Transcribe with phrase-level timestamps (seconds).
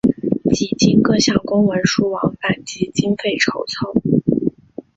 [0.55, 4.01] 几经各项公文书往返及经费筹凑。